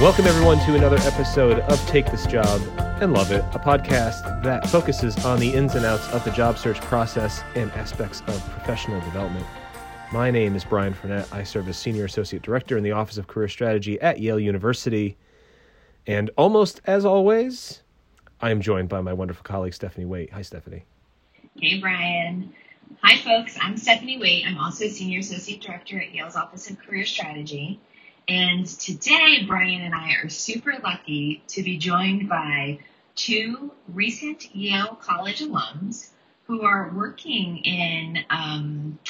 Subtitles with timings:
[0.00, 2.62] Welcome, everyone, to another episode of Take This Job
[3.02, 6.56] and Love It, a podcast that focuses on the ins and outs of the job
[6.56, 9.44] search process and aspects of professional development.
[10.10, 11.30] My name is Brian Furnett.
[11.34, 15.18] I serve as Senior Associate Director in the Office of Career Strategy at Yale University.
[16.06, 17.82] And almost as always,
[18.40, 20.32] I am joined by my wonderful colleague, Stephanie Waite.
[20.32, 20.86] Hi, Stephanie.
[21.58, 22.54] Hey, Brian.
[23.02, 23.58] Hi, folks.
[23.60, 24.46] I'm Stephanie Waite.
[24.46, 27.78] I'm also Senior Associate Director at Yale's Office of Career Strategy.
[28.30, 32.78] And today, Brian and I are super lucky to be joined by
[33.16, 36.10] two recent Yale College alums
[36.46, 39.00] who are working in um,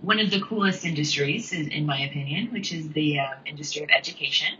[0.00, 4.58] one of the coolest industries, in my opinion, which is the um, industry of education.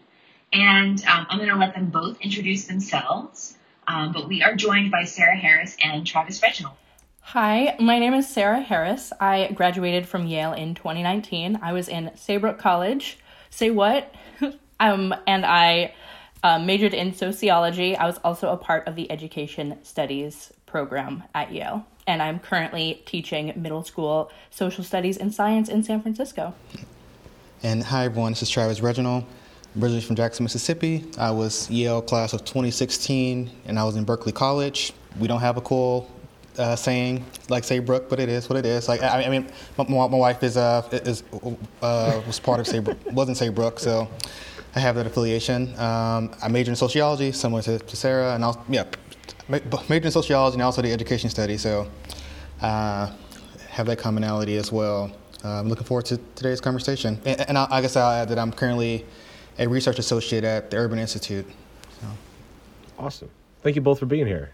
[0.53, 3.59] And um, I'm going to let them both introduce themselves.
[3.89, 6.77] Um, but we are joined by Sarah Harris and Travis Reginald.
[7.23, 9.13] Hi, my name is Sarah Harris.
[9.19, 11.59] I graduated from Yale in 2019.
[11.61, 13.19] I was in Saybrook College
[13.51, 14.13] say what?
[14.81, 15.95] um, and I
[16.43, 17.97] uh, majored in sociology.
[17.97, 21.87] I was also a part of the education studies program at Yale.
[22.07, 26.55] And I'm currently teaching middle school social studies and science in San Francisco.
[27.63, 28.33] And hi, everyone.
[28.33, 29.25] This is Travis Reginald.
[29.77, 31.05] originally from Jackson, Mississippi.
[31.19, 34.93] I was Yale class of 2016, and I was in Berkeley College.
[35.19, 36.11] We don't have a cool
[36.59, 38.89] uh, saying like Saybrook, but it is what it is.
[38.89, 41.23] Like I, I mean, my, my, wife is uh is
[41.83, 44.09] uh, was part of Saybrook, wasn't Saybrook, so
[44.75, 45.79] I have that affiliation.
[45.79, 48.85] Um, I majored in sociology, similar to, to Sarah, and I'll yeah,
[49.49, 51.89] majored in sociology and also the education study, So
[52.61, 53.11] uh,
[53.71, 55.11] have that commonality as well.
[55.43, 58.53] I'm looking forward to today's conversation, and, and I, I, guess I'll add that I'm
[58.53, 59.07] currently
[59.59, 61.47] a research associate at the Urban Institute.
[61.99, 62.07] So.
[62.99, 63.31] Awesome.
[63.63, 64.53] Thank you both for being here.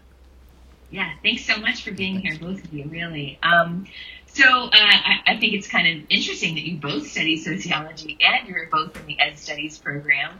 [0.89, 3.37] Yeah, thanks so much for being here, both of you, really.
[3.43, 3.87] Um,
[4.27, 8.47] so uh, I, I, think it's kind of interesting that you both study sociology and
[8.47, 10.31] you're both in the Ed Studies program.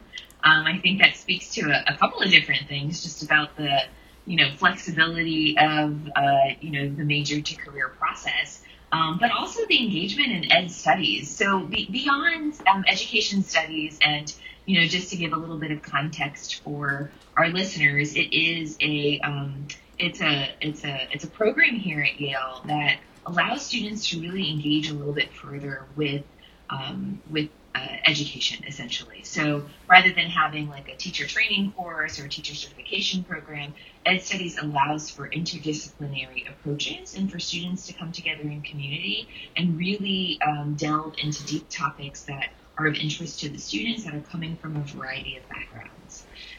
[0.44, 3.82] Um, I think that speaks to a, a, couple of different things, just about the
[4.26, 9.66] you know flexibility of uh, you know the major to career process, um, but also
[9.68, 11.36] the engagement in Ed Studies.
[11.36, 14.34] So be, beyond um, education studies and
[14.66, 18.78] you know just to give a little bit of context for our listeners, it is
[18.80, 19.68] a um,
[20.00, 24.50] it's a it's a it's a program here at Yale that allows students to really
[24.50, 26.24] engage a little bit further with
[26.70, 29.24] um, with uh, education essentially.
[29.24, 33.74] So rather than having like a teacher training course or a teacher certification program,
[34.06, 39.78] Ed Studies allows for interdisciplinary approaches and for students to come together in community and
[39.78, 44.22] really um, delve into deep topics that are of interest to the students that are
[44.22, 46.07] coming from a variety of backgrounds.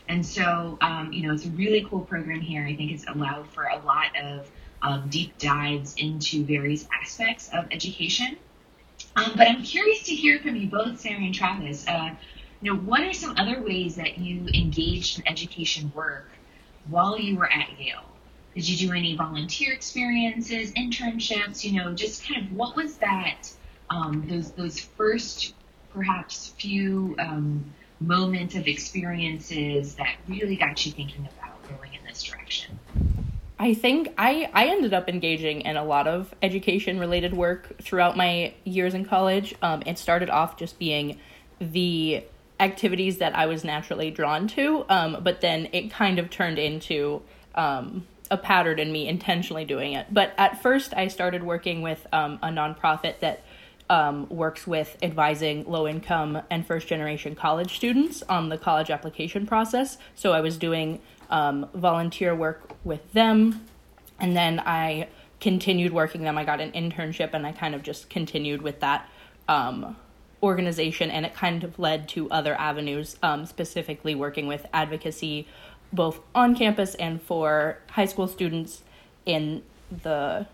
[0.08, 2.64] And so, um, you know, it's a really cool program here.
[2.64, 7.66] I think it's allowed for a lot of um, deep dives into various aspects of
[7.70, 8.36] education.
[9.16, 11.86] Um, but I'm curious to hear from you both, Sarah and Travis.
[11.86, 12.10] Uh,
[12.60, 16.28] you know, what are some other ways that you engaged in education work
[16.88, 18.04] while you were at Yale?
[18.54, 21.64] Did you do any volunteer experiences, internships?
[21.64, 23.50] You know, just kind of what was that?
[23.90, 25.54] Um, those those first
[25.92, 32.22] perhaps few um, moments of experiences that really got you thinking about going in this
[32.22, 32.78] direction?
[33.58, 38.16] I think I, I ended up engaging in a lot of education related work throughout
[38.16, 39.54] my years in college.
[39.62, 41.18] Um, it started off just being
[41.60, 42.22] the
[42.60, 47.22] activities that I was naturally drawn to, um, but then it kind of turned into
[47.56, 50.06] um, a pattern in me intentionally doing it.
[50.12, 53.42] But at first, I started working with um, a nonprofit that
[53.90, 59.46] um, works with advising low income and first generation college students on the college application
[59.46, 59.98] process.
[60.14, 61.00] So I was doing
[61.30, 63.64] um, volunteer work with them,
[64.18, 65.08] and then I
[65.40, 66.36] continued working them.
[66.36, 69.08] I got an internship, and I kind of just continued with that
[69.48, 69.96] um,
[70.42, 75.46] organization, and it kind of led to other avenues, um, specifically working with advocacy
[75.92, 78.82] both on campus and for high school students
[79.24, 79.62] in
[80.02, 80.46] the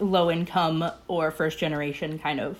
[0.00, 2.58] low income or first generation kind of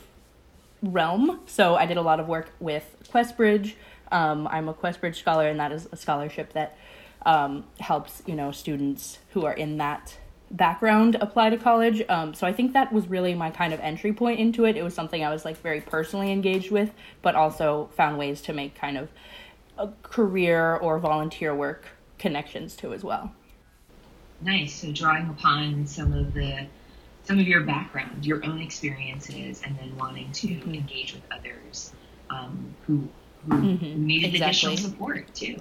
[0.83, 1.41] realm.
[1.47, 3.75] So I did a lot of work with QuestBridge.
[4.11, 6.77] Um, I'm a QuestBridge scholar, and that is a scholarship that
[7.25, 10.19] um, helps you know students who are in that
[10.51, 12.03] background apply to college.
[12.09, 14.77] Um, so I think that was really my kind of entry point into it.
[14.77, 16.93] It was something I was like very personally engaged with,
[17.23, 19.09] but also found ways to make kind of
[19.79, 21.87] a career or volunteer work
[22.19, 23.33] connections to as well.
[24.43, 24.75] Nice.
[24.75, 26.67] So drawing upon some of the
[27.33, 30.75] some of your background, your own experiences, and then wanting to mm-hmm.
[30.75, 31.95] engage with others
[32.29, 33.09] um, who,
[33.49, 34.07] who mm-hmm.
[34.07, 34.75] needed exactly.
[34.75, 35.57] additional support too.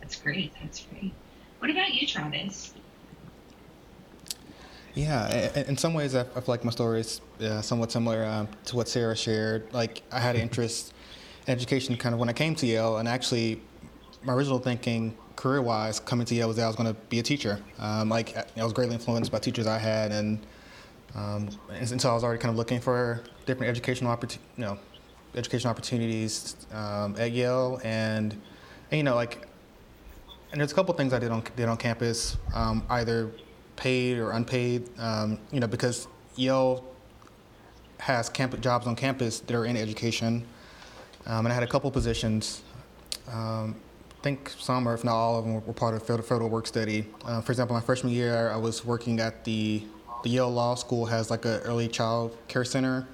[0.00, 0.52] That's great.
[0.62, 1.12] That's great.
[1.58, 2.74] What about you, Travis?
[4.94, 8.76] Yeah, in some ways, I feel like my story is uh, somewhat similar um, to
[8.76, 9.66] what Sarah shared.
[9.74, 10.94] Like, I had an interest
[11.48, 13.60] in education kind of when I came to Yale, and actually,
[14.22, 17.18] my original thinking career wise coming to Yale was that I was going to be
[17.18, 17.60] a teacher.
[17.80, 20.38] Um, like I was greatly influenced by teachers I had, and,
[21.16, 24.78] um, and so I was already kind of looking for different educational opportunities, you know,
[25.34, 28.32] educational opportunities um, at Yale, and,
[28.90, 29.46] and, you know, like,
[30.52, 33.30] and there's a couple things I did on did on campus, um, either
[33.76, 36.84] paid or unpaid, um, you know, because Yale
[37.98, 40.44] has camp- jobs on campus that are in education,
[41.26, 42.62] um, and I had a couple positions.
[43.32, 43.74] Um,
[44.10, 46.66] I think some, or if not all of them, were part of the federal work
[46.66, 47.06] study.
[47.24, 49.82] Uh, for example, my freshman year, I was working at the
[50.26, 53.06] the Yale Law School has like an early child care center,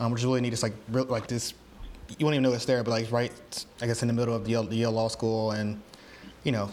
[0.00, 0.54] um, which is really neat.
[0.54, 1.52] It's like real, like this.
[2.18, 3.30] You won't even know it's there, but like right,
[3.82, 5.78] I guess in the middle of the Yale, the Yale Law School, and
[6.44, 6.70] you know,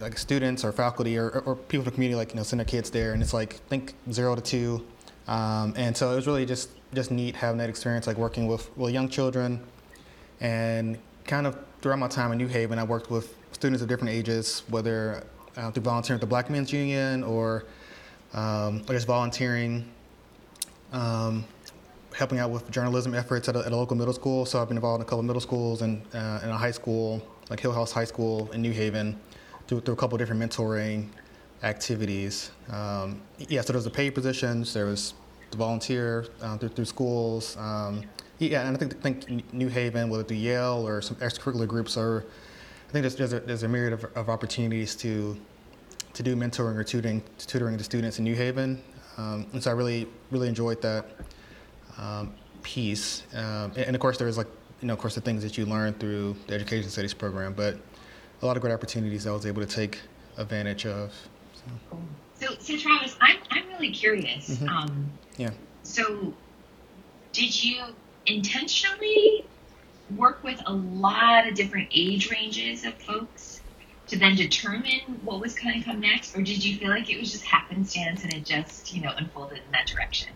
[0.00, 2.64] like students or faculty or, or people in the community like you know send their
[2.64, 4.86] kids there, and it's like think zero to two,
[5.28, 8.74] um, and so it was really just just neat having that experience like working with
[8.78, 9.60] with young children,
[10.40, 14.14] and kind of throughout my time in New Haven, I worked with students of different
[14.14, 15.22] ages, whether
[15.58, 17.66] uh, through volunteering at the Black Men's Union or
[18.34, 19.84] um, or just volunteering.
[20.92, 21.44] Um,
[22.14, 24.44] helping out with journalism efforts at a, at a, local middle school.
[24.44, 26.70] So I've been involved in a couple of middle schools and uh, in a high
[26.70, 29.18] school, like Hillhouse High School in New Haven
[29.66, 31.08] through, through a couple different mentoring
[31.62, 32.50] activities.
[32.70, 35.14] Um, yeah, so there's the paid positions, there was
[35.50, 37.56] the volunteer uh, through, through schools.
[37.56, 38.02] Um,
[38.38, 42.24] yeah, and I think, think New Haven, whether through Yale or some extracurricular groups, are
[42.88, 45.38] I think there's, there's, a, there's a myriad of, of, opportunities to
[46.14, 48.82] to do mentoring or tutoring tutoring to students in New Haven,
[49.16, 51.06] um, and so I really really enjoyed that
[51.98, 53.22] um, piece.
[53.34, 54.48] Um, and, and, of course, there was like
[54.80, 57.78] you know, of course, the things that you learn through the education studies program, but
[58.42, 60.00] a lot of great opportunities I was able to take
[60.36, 61.12] advantage of.
[61.54, 61.98] So,
[62.34, 64.50] so, so Travis, I'm, I'm really curious.
[64.50, 64.68] Mm-hmm.
[64.68, 65.50] Um, yeah.
[65.84, 66.34] So,
[67.32, 67.80] did you
[68.26, 69.44] intentionally
[70.16, 73.51] work with a lot of different age ranges of folks
[74.12, 77.18] to then determine what was going to come next, or did you feel like it
[77.18, 80.28] was just happenstance and it just, you know, unfolded in that direction?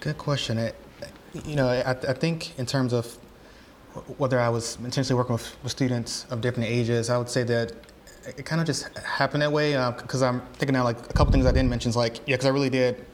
[0.00, 0.58] Good question.
[0.58, 0.72] I,
[1.46, 3.06] you know, I, I think in terms of
[4.18, 7.72] whether I was intentionally working with, with, students of different ages, I would say that
[8.26, 9.72] it kind of just happened that way.
[9.96, 12.34] Because uh, I'm thinking now, like a couple things I didn't mention is like, yeah,
[12.34, 13.06] because I really did.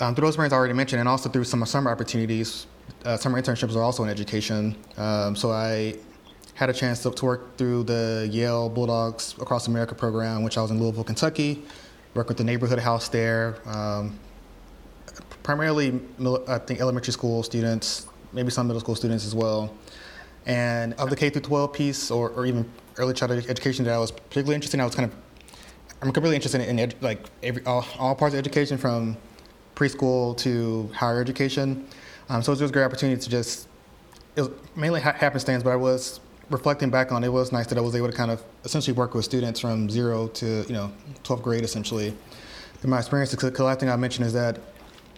[0.00, 2.66] Um, through those brands I already mentioned, and also through some summer opportunities,
[3.06, 4.76] uh, summer internships are also in education.
[4.98, 5.96] Um, so I
[6.54, 10.62] had a chance to, to, work through the Yale Bulldogs Across America program, which I
[10.62, 11.62] was in Louisville, Kentucky,
[12.14, 13.56] Worked with the neighborhood house there.
[13.64, 14.18] Um,
[15.42, 15.98] primarily,
[16.46, 19.74] I think elementary school students, maybe some middle school students as well.
[20.44, 23.98] And of the K through 12 piece, or, or even early childhood education that I
[23.98, 25.16] was particularly interested in, I was kind of
[26.02, 29.16] I'm really interested in, like every all, all, parts of education from
[29.76, 31.86] preschool to higher education.
[32.28, 33.68] Um, so it was a great opportunity to just
[34.34, 36.18] it was mainly ha- happenstance, but I was
[36.52, 38.96] reflecting back on it, it was nice that I was able to kind of essentially
[38.96, 40.92] work with students from zero to you know
[41.24, 42.14] 12th grade essentially.
[42.82, 44.58] And my experience, the last thing I mentioned is that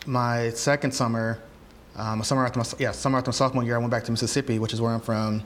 [0.07, 1.41] my second summer
[1.97, 4.59] um, summer after my yeah summer after my sophomore year, I went back to Mississippi,
[4.59, 5.43] which is where I'm from,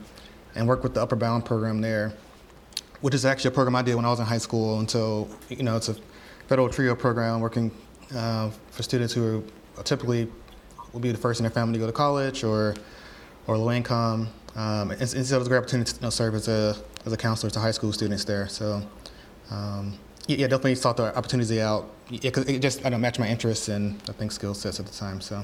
[0.55, 2.13] and worked with the Upward Bound program there,
[3.01, 4.79] which is actually a program I did when I was in high school.
[4.79, 5.95] And so you know it's a
[6.47, 7.71] federal TRIO program working
[8.15, 9.43] uh, for students who
[9.77, 10.27] are typically
[10.91, 12.75] will be the first in their family to go to college or
[13.47, 14.29] or low income.
[14.55, 16.75] Um, and, and so it was a great opportunity to you know, serve as a
[17.05, 18.47] as a counselor to high school students there.
[18.47, 18.81] So.
[19.51, 19.97] Um,
[20.37, 21.89] yeah, definitely sought the opportunity out.
[22.09, 24.85] Yeah, cause it just I don't match my interests and I think skill sets at
[24.85, 25.21] the time.
[25.21, 25.43] So.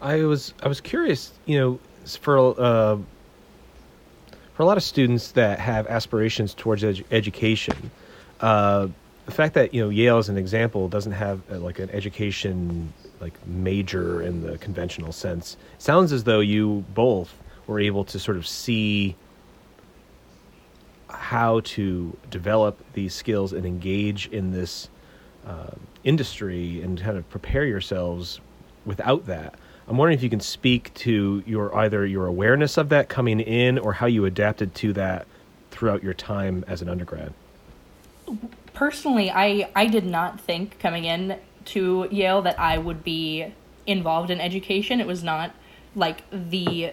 [0.00, 1.80] I was I was curious, you know,
[2.20, 2.96] for uh,
[4.54, 7.90] for a lot of students that have aspirations towards edu- education,
[8.40, 8.88] uh,
[9.24, 12.92] the fact that you know Yale, as an example, doesn't have uh, like an education
[13.20, 15.56] like major in the conventional sense.
[15.78, 17.34] sounds as though you both
[17.66, 19.16] were able to sort of see
[21.08, 24.88] how to develop these skills and engage in this
[25.46, 25.70] uh,
[26.04, 28.40] industry and kind of prepare yourselves
[28.84, 29.54] without that.
[29.88, 33.78] I'm wondering if you can speak to your either your awareness of that coming in
[33.78, 35.26] or how you adapted to that
[35.70, 37.32] throughout your time as an undergrad.
[38.74, 43.52] Personally, I I did not think coming in to Yale that I would be
[43.86, 45.00] involved in education.
[45.00, 45.54] It was not
[45.94, 46.92] like the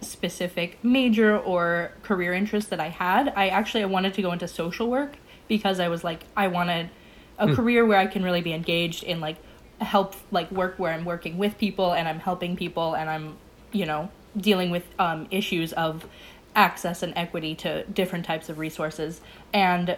[0.00, 3.32] specific major or career interest that I had.
[3.34, 5.16] I actually I wanted to go into social work
[5.48, 6.90] because I was like I wanted
[7.38, 7.56] a mm.
[7.56, 9.36] career where I can really be engaged in like
[9.80, 13.36] help like work where I'm working with people and I'm helping people and I'm
[13.72, 16.06] you know dealing with um, issues of
[16.54, 19.20] access and equity to different types of resources
[19.52, 19.96] and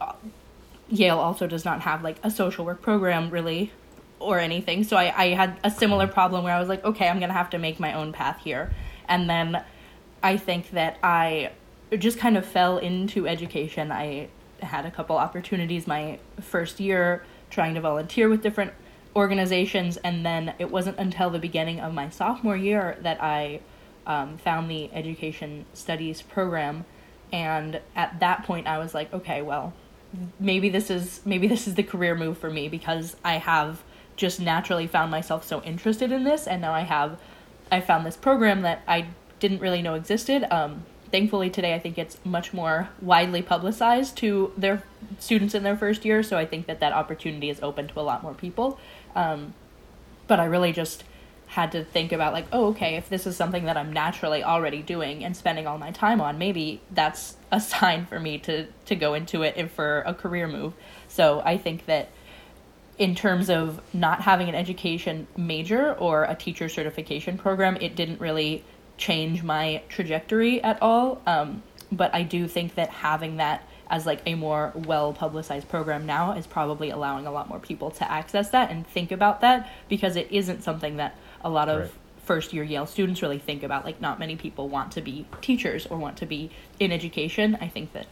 [0.00, 0.12] uh,
[0.90, 3.72] Yale also does not have like a social work program really
[4.18, 7.20] or anything so I, I had a similar problem where I was like okay I'm
[7.20, 8.70] gonna have to make my own path here
[9.08, 9.62] and then
[10.22, 11.52] I think that I
[11.98, 13.90] just kind of fell into education.
[13.90, 14.28] I
[14.60, 18.72] had a couple opportunities my first year trying to volunteer with different
[19.16, 23.60] organizations, and then it wasn't until the beginning of my sophomore year that I
[24.06, 26.84] um, found the education studies program.
[27.32, 29.72] And at that point, I was like, okay, well,
[30.38, 33.82] maybe this is maybe this is the career move for me because I have
[34.16, 37.18] just naturally found myself so interested in this, and now I have
[37.70, 39.06] I found this program that I
[39.38, 40.46] didn't really know existed.
[40.52, 44.82] Um, thankfully today i think it's much more widely publicized to their
[45.18, 48.02] students in their first year so i think that that opportunity is open to a
[48.02, 48.78] lot more people
[49.14, 49.54] um,
[50.26, 51.04] but i really just
[51.48, 54.82] had to think about like oh okay if this is something that i'm naturally already
[54.82, 58.94] doing and spending all my time on maybe that's a sign for me to to
[58.94, 60.72] go into it and for a career move
[61.08, 62.08] so i think that
[62.98, 68.20] in terms of not having an education major or a teacher certification program it didn't
[68.20, 68.62] really
[69.00, 71.20] change my trajectory at all.
[71.26, 76.06] Um, but I do think that having that as like a more well publicized program
[76.06, 79.68] now is probably allowing a lot more people to access that and think about that
[79.88, 81.90] because it isn't something that a lot of right.
[82.30, 83.84] First year Yale students really think about.
[83.84, 87.58] Like, not many people want to be teachers or want to be in education.
[87.60, 88.06] I think that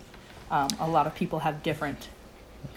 [0.50, 2.08] um, a lot of people have different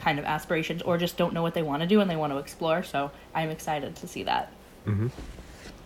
[0.01, 2.31] kind of aspirations or just don't know what they want to do and they want
[2.31, 2.83] to explore.
[2.83, 4.53] So I'm excited to see that.
[4.86, 5.07] Mm-hmm.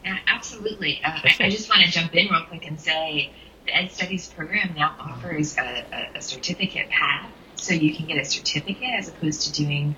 [0.04, 1.00] Yeah, absolutely.
[1.02, 3.32] Uh, I, I, just want to jump in real quick and say
[3.66, 8.18] the Ed Studies program now offers a, a, a certificate path, so you can get
[8.18, 9.96] a certificate as opposed to doing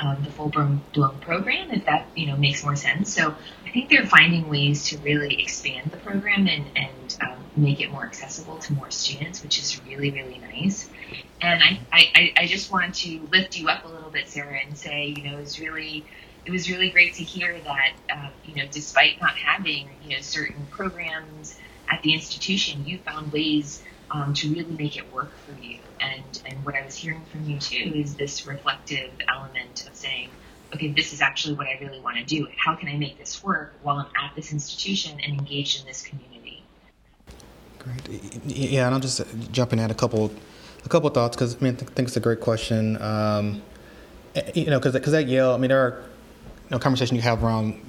[0.00, 3.12] um, the full blown program, if that you know makes more sense.
[3.12, 3.34] So
[3.66, 7.90] I think they're finding ways to really expand the program and, and um, make it
[7.90, 10.88] more accessible to more students, which is really really nice.
[11.40, 14.76] And I, I, I just want to lift you up a little bit, Sarah, and
[14.76, 16.06] say you know it's really
[16.44, 20.22] it was really great to hear that uh, you know despite not having you know
[20.22, 21.58] certain programs
[21.90, 25.78] at the institution, you found ways um, to really make it work for you.
[26.00, 30.30] And and what I was hearing from you too is this reflective element of saying,
[30.74, 32.46] okay, this is actually what I really want to do.
[32.56, 36.02] How can I make this work while I'm at this institution and engaged in this
[36.02, 36.62] community?
[37.78, 38.22] Great.
[38.44, 40.32] Yeah, and I'll just jump in at a couple
[40.84, 43.00] a couple thoughts because I mean I think it's a great question.
[43.00, 43.62] Um,
[44.34, 46.04] eh, you know, because at Yale, I mean there are
[46.68, 47.80] you know, conversation you have around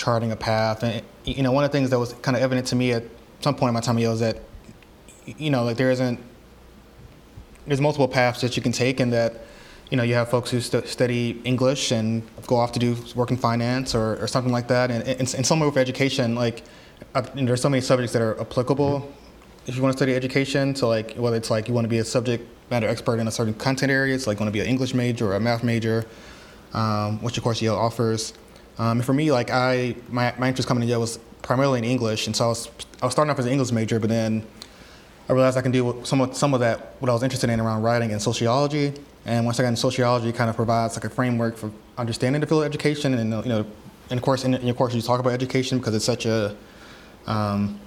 [0.00, 0.82] charting a path.
[0.82, 3.04] And, you know, one of the things that was kind of evident to me at
[3.40, 4.38] some point in my time at Yale is that,
[5.26, 6.18] you know, like there isn't,
[7.70, 9.32] there's multiple paths that you can take and that,
[9.92, 13.30] you know, you have folks who st- study English and go off to do work
[13.30, 14.90] in finance or, or something like that.
[14.90, 16.64] And, and, and somewhere with education, like,
[17.14, 19.08] uh, there's so many subjects that are applicable
[19.68, 20.74] if you want to study education.
[20.74, 23.30] So, like, whether it's like you want to be a subject matter expert in a
[23.30, 25.62] certain content area, it's like you want to be an English major or a math
[25.62, 26.04] major,
[26.72, 28.34] um, which of course Yale offers.
[28.78, 31.84] Um, and for me, like I, my, my interest coming to Yale was primarily in
[31.84, 32.68] English, and so I was
[33.00, 34.44] I was starting off as an English major, but then
[35.30, 37.60] I realized I can do some of some of that what I was interested in
[37.60, 38.92] around writing and sociology.
[39.24, 42.48] And once I got into sociology, kind of provides like a framework for understanding the
[42.48, 43.64] field of education, and you know,
[44.10, 46.56] and of course, in, in your course you talk about education because it's such a
[47.28, 47.78] um,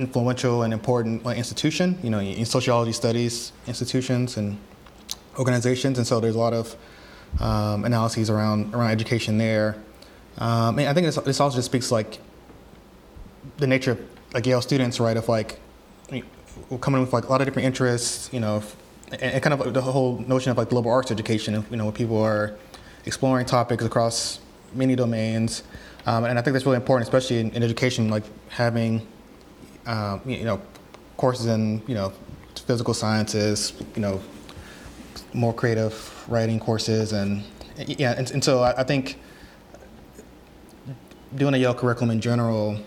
[0.00, 1.96] influential and important like, institution.
[2.02, 4.58] You know, in sociology studies institutions and
[5.38, 6.74] organizations, and so there's a lot of
[7.38, 9.76] um, analyses around around education there.
[10.38, 12.18] Um, and I think this, this also just speaks like
[13.58, 14.00] the nature of
[14.34, 15.16] like Yale students, right?
[15.16, 15.60] Of like
[16.80, 18.62] coming with like a lot of different interests, you know,
[19.12, 21.64] and, and kind of the whole notion of like liberal arts education.
[21.70, 22.56] You know, where people are
[23.04, 24.40] exploring topics across
[24.74, 25.62] many domains,
[26.06, 29.06] um, and I think that's really important, especially in, in education, like having
[29.86, 30.60] um, you know
[31.16, 32.12] courses in you know
[32.66, 34.20] physical sciences, you know,
[35.32, 37.42] more creative writing courses, and
[37.86, 39.18] yeah, and, and so I, I, think
[41.34, 42.78] doing a Yale curriculum in general,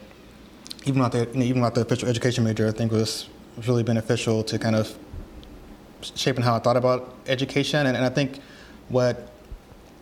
[0.86, 3.30] even without the you know, even without the official education major, I think was
[3.60, 4.98] was really beneficial to kind of
[6.16, 8.40] shaping how I thought about education, and, and I think
[8.88, 9.32] what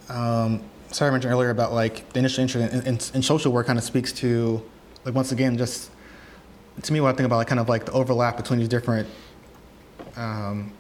[0.10, 0.62] um,
[0.92, 3.84] Sarah mentioned earlier about like the initial interest in, in, in, social work kind of
[3.84, 4.64] speaks to
[5.04, 5.92] like once again just
[6.82, 9.10] to me what I think about like kind of like the overlap between these different
[10.16, 10.72] um,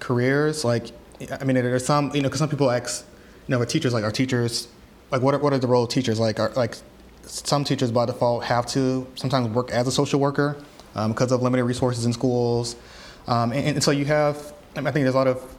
[0.00, 0.90] careers like
[1.30, 3.06] I mean, there's some, you know, because some people ask,
[3.46, 4.68] you know, with teachers, like, are teachers,
[5.10, 6.18] like, what are, what are the role of teachers?
[6.18, 6.76] Like, are, like,
[7.22, 10.62] some teachers by default have to sometimes work as a social worker
[10.94, 12.76] um, because of limited resources in schools.
[13.26, 15.56] Um, and, and, so you have, I, mean, I think there's a lot of,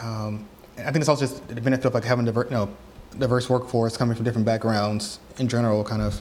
[0.00, 0.46] um,
[0.78, 2.68] I think it's also just the benefit of like having diverse, you know,
[3.18, 6.20] diverse workforce coming from different backgrounds in general, kind of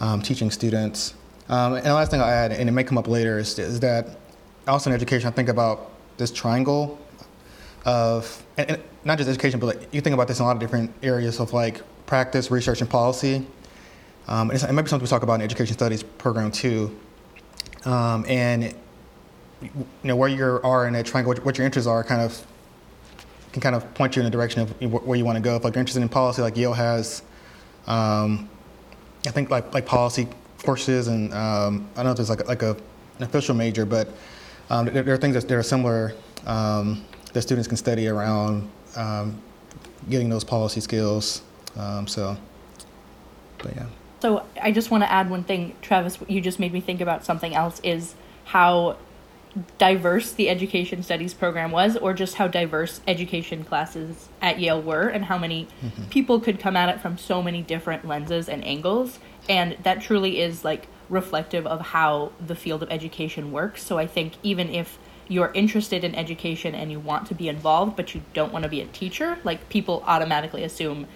[0.00, 1.14] um, teaching students.
[1.48, 3.80] Um, and the last thing I'll add, and it may come up later, is, is
[3.80, 4.08] that
[4.68, 6.98] also in education, I think about this triangle
[7.84, 10.56] of and, and not just education, but like you think about this in a lot
[10.56, 13.46] of different areas of like practice, research, and policy.
[14.28, 16.96] Um, and it might be something we talk about in education studies program too.
[17.84, 18.74] Um, and
[19.62, 19.70] you
[20.02, 22.46] know where you are in that triangle, what your interests are, kind of
[23.52, 24.70] can kind of point you in the direction of
[25.06, 25.56] where you want to go.
[25.56, 27.22] If like you're interested in policy, like Yale has,
[27.86, 28.48] um,
[29.26, 30.28] I think like like policy
[30.64, 32.70] courses, and um, I don't know if there's like a, like a,
[33.18, 34.08] an official major, but
[34.70, 36.14] um, there, there, are things that, that are similar
[36.46, 39.40] um, that students can study around um,
[40.08, 41.42] getting those policy skills.
[42.06, 42.36] So,
[43.58, 43.86] but yeah.
[44.22, 46.16] So I just want to add one thing, Travis.
[46.28, 47.80] You just made me think about something else.
[47.82, 48.14] Is
[48.44, 48.96] how
[49.78, 55.08] diverse the education studies program was or just how diverse education classes at Yale were
[55.08, 56.04] and how many mm-hmm.
[56.04, 59.18] people could come at it from so many different lenses and angles
[59.50, 64.06] and that truly is like reflective of how the field of education works so I
[64.06, 64.98] think even if
[65.28, 68.70] you're interested in education and you want to be involved but you don't want to
[68.70, 71.06] be a teacher like people automatically assume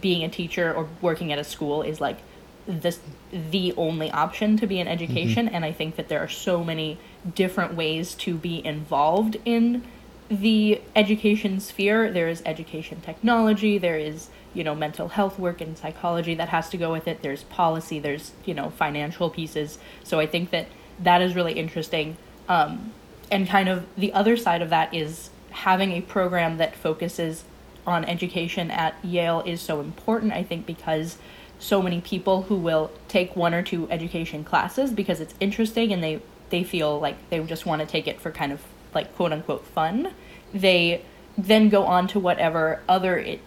[0.00, 2.18] being a teacher or working at a school is like
[2.66, 2.98] this
[3.30, 5.54] the only option to be in education mm-hmm.
[5.54, 6.98] and i think that there are so many
[7.34, 9.82] different ways to be involved in
[10.28, 15.76] the education sphere there is education technology there is you know mental health work and
[15.76, 20.18] psychology that has to go with it there's policy there's you know financial pieces so
[20.18, 20.66] i think that
[20.98, 22.16] that is really interesting
[22.48, 22.92] um,
[23.30, 27.44] and kind of the other side of that is having a program that focuses
[27.86, 31.18] on education at yale is so important i think because
[31.58, 36.02] so many people who will take one or two education classes because it's interesting and
[36.02, 36.20] they
[36.50, 38.62] they feel like they just want to take it for kind of
[38.94, 40.12] like quote unquote fun.
[40.52, 41.02] They
[41.36, 43.40] then go on to whatever other it,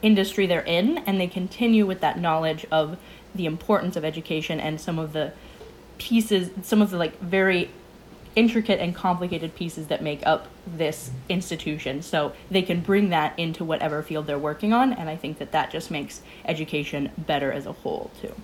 [0.00, 2.98] industry they're in and they continue with that knowledge of
[3.34, 5.32] the importance of education and some of the
[5.98, 7.70] pieces some of the like very
[8.34, 12.02] intricate and complicated pieces that make up this institution.
[12.02, 15.52] So they can bring that into whatever field they're working on, and I think that
[15.52, 18.34] that just makes education better as a whole too.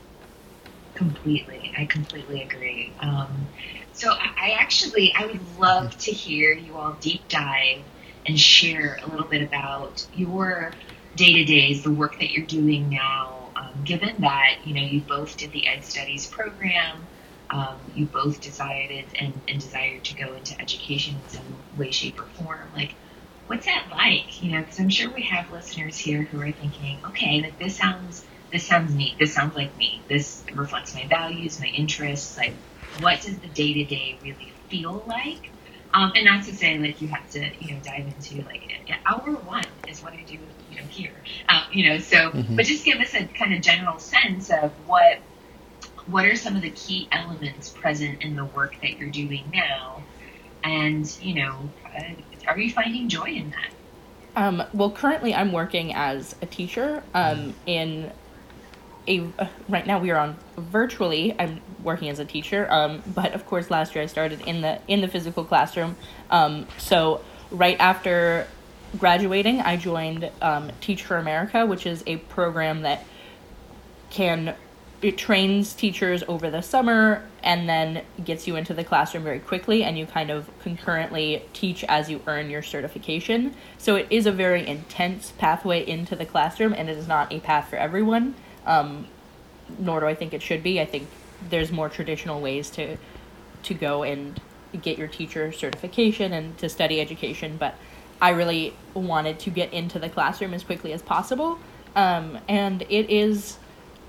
[0.95, 2.93] Completely, I completely agree.
[3.01, 3.47] Um,
[3.93, 7.83] so I actually I would love to hear you all deep dive
[8.27, 10.75] and share a little bit about your
[11.17, 13.51] day to days, the work that you're doing now.
[13.57, 17.07] Um, given that you know you both did the Ed Studies program
[17.51, 21.45] um, you both decided and, and desired to go into education in some
[21.77, 22.69] way, shape, or form.
[22.75, 22.95] Like,
[23.47, 24.43] what's that like?
[24.43, 27.77] You know, because I'm sure we have listeners here who are thinking, okay, like this
[27.77, 29.19] sounds this sounds neat.
[29.19, 30.01] This sounds like me.
[30.09, 32.37] This reflects my values, my interests.
[32.37, 32.55] Like,
[33.01, 35.51] what does the day to day really feel like?
[35.95, 38.69] Um, and not to say like you have to, you know, dive into like
[39.07, 40.39] hour one is what I do,
[40.71, 41.13] you know, here.
[41.49, 42.57] Um, you know, so mm-hmm.
[42.57, 45.19] but just give us a kind of general sense of what
[46.11, 50.03] what are some of the key elements present in the work that you're doing now?
[50.65, 52.03] And, you know, uh,
[52.47, 53.71] are you finding joy in that?
[54.37, 58.11] Um, well, currently I'm working as a teacher um, in
[59.07, 61.35] a, uh, right now we are on virtually.
[61.39, 64.81] I'm working as a teacher, um, but of course last year I started in the
[64.87, 65.97] in the physical classroom.
[66.31, 68.47] Um, so right after
[68.99, 73.05] graduating, I joined um, Teach for America, which is a program that
[74.11, 74.55] can
[75.01, 79.85] it trains teachers over the summer and then gets you into the classroom very quickly
[79.85, 83.55] and you kind of concurrently teach as you earn your certification.
[83.79, 87.39] So it is a very intense pathway into the classroom and it is not a
[87.39, 88.35] path for everyone
[88.67, 89.07] um,
[89.79, 90.81] nor do i think it should be.
[90.81, 91.09] I think
[91.49, 92.97] there's more traditional ways to
[93.63, 94.41] to go and
[94.83, 97.75] get your teacher certification and to study education but
[98.21, 101.59] i really wanted to get into the classroom as quickly as possible.
[101.95, 103.59] Um, and it is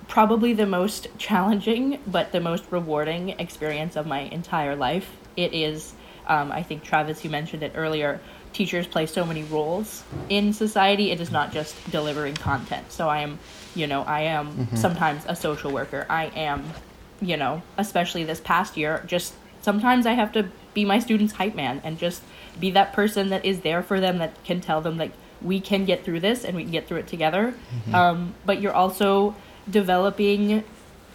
[0.10, 5.16] probably the most challenging but the most rewarding experience of my entire life.
[5.38, 5.94] It is,
[6.28, 8.20] um, I think, Travis, you mentioned it earlier.
[8.52, 11.12] Teachers play so many roles in society.
[11.12, 12.92] It is not just delivering content.
[12.92, 13.38] So I am,
[13.76, 14.76] you know, I am mm-hmm.
[14.76, 16.08] sometimes a social worker.
[16.10, 16.66] I am,
[17.22, 21.54] you know, especially this past year, just sometimes I have to be my students' hype
[21.54, 22.24] man and just
[22.60, 25.86] be that person that is there for them that can tell them like we can
[25.86, 27.54] get through this and we can get through it together.
[27.54, 27.96] Mm-hmm.
[27.96, 29.36] Um, but you're also
[29.70, 30.64] developing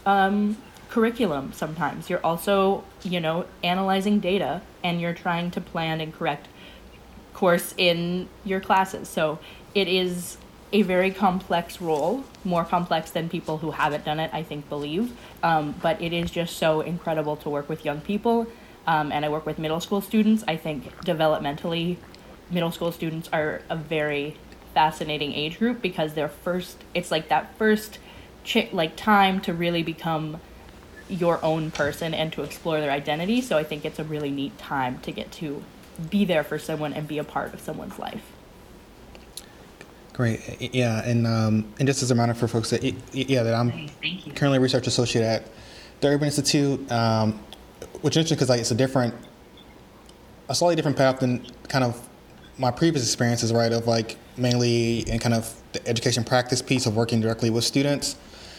[0.06, 0.56] um,
[0.88, 2.08] curriculum sometimes.
[2.08, 6.48] You're also, you know, analyzing data and you're trying to plan and correct
[7.32, 9.08] course in your classes.
[9.08, 9.38] So
[9.74, 10.38] it is
[10.72, 15.12] a very complex role, more complex than people who haven't done it, I think, believe.
[15.42, 18.46] Um, but it is just so incredible to work with young people.
[18.86, 20.44] Um, and I work with middle school students.
[20.46, 21.96] I think developmentally,
[22.50, 24.36] middle school students are a very
[24.74, 27.98] fascinating age group because they're first, it's like that first
[28.44, 30.40] ch- like time to really become
[31.09, 33.40] your own person and to explore their identity.
[33.40, 35.62] So I think it's a really neat time to get to
[36.11, 38.22] be there for someone and be a part of someone's life.
[40.12, 43.68] Great, yeah, and um, and just as a reminder for folks that yeah that I'm
[43.68, 44.22] nice.
[44.37, 45.48] currently a research associate at
[46.00, 47.40] the Urban Institute, um,
[48.00, 49.12] which is interesting because like it's a different,
[50.48, 52.09] a slightly different path than kind of
[52.59, 53.72] my previous experiences, right?
[53.72, 58.14] Of like mainly in kind of the education practice piece of working directly with students,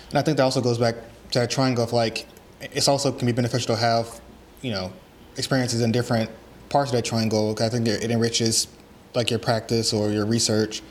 [0.09, 0.95] and I think that also goes back
[1.31, 2.27] to that triangle of like
[2.61, 4.21] it's also can be beneficial to have,
[4.61, 4.91] you know,
[5.37, 6.29] experiences in different
[6.69, 7.53] parts of that triangle.
[7.53, 8.67] Because I think it enriches
[9.13, 10.81] like your practice or your research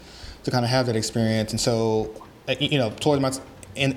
[0.44, 1.52] to kind of have that experience.
[1.52, 3.32] And so, uh, you know, towards my
[3.76, 3.96] in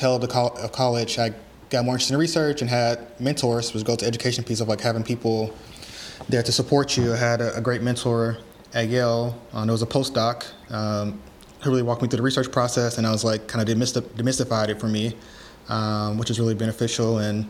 [0.00, 0.28] the
[0.62, 1.32] of college, I
[1.70, 3.74] got more interested in research and had mentors.
[3.74, 5.54] Was go to education piece of like having people
[6.28, 7.12] there to support you.
[7.12, 8.38] I had a, a great mentor
[8.74, 9.40] at Yale.
[9.52, 11.20] Uh, there was a postdoc um,
[11.68, 14.68] who really walked me through the research process, and I was like kind of demystified
[14.68, 15.14] it for me,
[15.68, 17.18] um, which is really beneficial.
[17.18, 17.48] And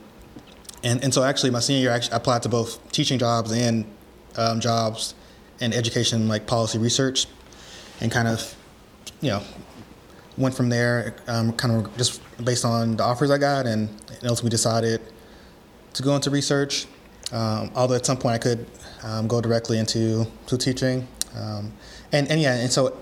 [0.83, 3.85] and and so actually, my senior year, I actually applied to both teaching jobs and
[4.37, 5.15] um, jobs
[5.61, 7.27] in education, like policy research,
[8.01, 8.55] and kind of,
[9.21, 9.43] you know,
[10.37, 14.25] went from there, um, kind of just based on the offers I got, and, and
[14.25, 15.01] ultimately decided
[15.95, 16.87] to go into research.
[17.33, 18.67] Um, although at some point I could
[19.03, 21.73] um, go directly into to teaching, um,
[22.11, 22.97] and and yeah, and so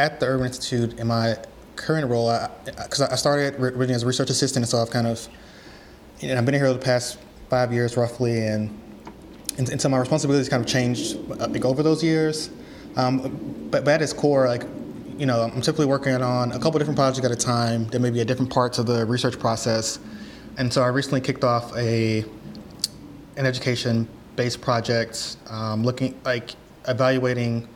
[0.00, 1.36] at the Urban Institute in my
[1.76, 2.34] current role,
[2.64, 5.28] because I, I, started originally as a research assistant, so I've kind of,
[6.20, 7.18] you know, I've been here the past
[7.50, 8.62] five years roughly, and
[9.58, 12.50] and, and so my responsibilities kind of changed like over those years.
[12.96, 14.64] Um, but, but at its core, like
[15.18, 17.86] you know, I'm typically working on a couple different projects at a time.
[17.88, 19.98] There may be at different parts of the research process,
[20.56, 22.24] and so I recently kicked off a
[23.36, 26.54] an education-based project, um, looking like
[26.88, 27.68] evaluating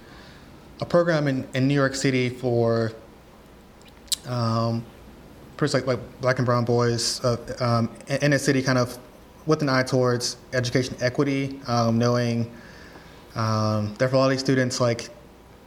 [0.81, 2.93] a program in, in New York City for
[4.27, 4.85] um,
[5.61, 8.99] like, like black and brown boys uh, um, in a city, kind of
[9.47, 12.51] with an eye towards education equity, um, knowing
[13.35, 15.11] um, that for a lot of these students, like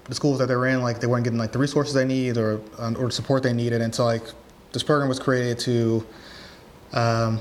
[0.06, 2.62] the schools that they're in, like they weren't getting like the resources they need or
[2.80, 4.24] um, or support they needed, and so like
[4.72, 6.06] this program was created to,
[6.94, 7.40] um,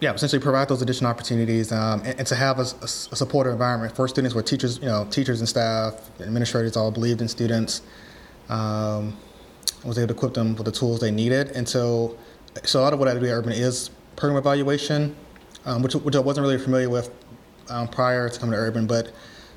[0.00, 3.96] yeah, essentially provide those additional opportunities um, and, and, to have a, a, supportive environment
[3.96, 7.82] for students where teachers, you know, teachers and staff, administrators all believed in students,
[8.48, 9.16] um,
[9.84, 12.16] was able to equip them with the tools they needed, and so
[12.64, 15.14] so a lot of what I do at Urban is program evaluation,
[15.64, 17.10] um, which which I wasn't really familiar with
[17.68, 19.12] um, prior to coming to Urban, but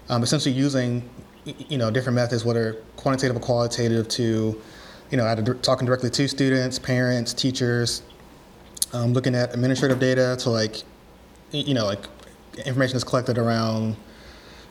[0.09, 1.07] essentially using
[1.45, 4.59] you know, different methods, whether quantitative or qualitative, to,
[5.11, 8.01] you know, talking directly to students, parents, teachers,
[8.93, 10.83] um, looking at administrative data to like,
[11.51, 12.05] you know, like
[12.65, 13.95] information is collected around,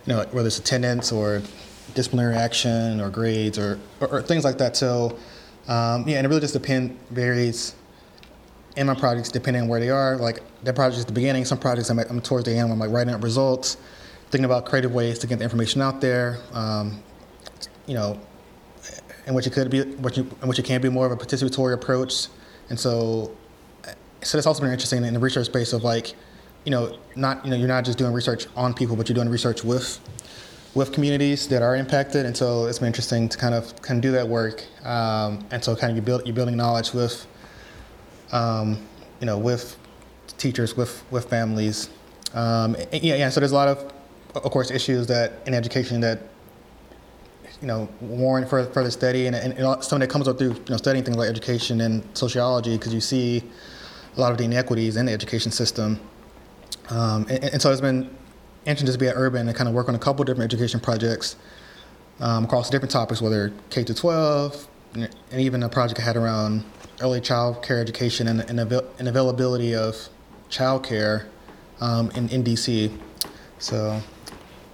[0.06, 1.42] you know, whether it's attendance or
[1.94, 4.76] disciplinary action or grades or, or, or things like that.
[4.76, 5.18] So,
[5.68, 7.74] um, yeah, and it really just depends, varies
[8.76, 10.16] in my projects depending on where they are.
[10.16, 11.44] Like that project is the beginning.
[11.44, 12.72] Some projects I'm, I'm towards the end.
[12.72, 13.76] I'm like writing up results
[14.30, 16.38] thinking about creative ways to get the information out there.
[16.52, 17.02] Um,
[17.86, 18.20] you know,
[19.26, 21.16] in which it could be, which you, in which it can be more of a
[21.16, 22.28] participatory approach.
[22.70, 23.34] And so,
[24.22, 26.14] so that's also been interesting in the research space of like,
[26.64, 29.28] you know, not you know you're not just doing research on people, but you're doing
[29.28, 30.00] research with
[30.74, 32.26] with communities that are impacted.
[32.26, 34.64] And so it's been interesting to kind of kind of do that work.
[34.84, 37.26] Um, and so kind of you build you're building knowledge with,
[38.32, 38.78] um,
[39.20, 39.76] you know, with
[40.36, 41.90] teachers, with with families.
[42.34, 43.28] Um, yeah, yeah.
[43.30, 43.92] So there's a lot of
[44.34, 46.20] of course, issues that in education that
[47.60, 50.64] you know warrant further, further study, and, and, and something that comes up through you
[50.70, 53.42] know studying things like education and sociology, because you see
[54.18, 56.00] a lot of the inequities in the education system.
[56.90, 58.10] Um, and, and, so it's been
[58.66, 61.36] interesting to be at Urban and kind of work on a couple different education projects
[62.20, 66.64] um, across different topics, whether K to 12, and even a project I had around
[67.00, 70.08] early child care education and, and, and availability of
[70.48, 71.28] child care
[71.80, 72.90] um, in, in DC.
[73.58, 74.00] So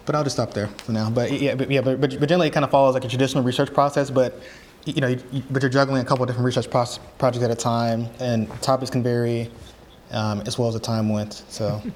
[0.06, 1.10] but I'll just stop there for now.
[1.10, 3.72] But yeah, but, yeah, but, but generally it kind of follows like a traditional research
[3.72, 4.40] process, but
[4.84, 6.84] you know, you, but you're juggling a couple of different research pro-
[7.18, 9.50] projects at a time, and topics can vary
[10.10, 11.44] um, as well as the time went.
[11.48, 11.82] So.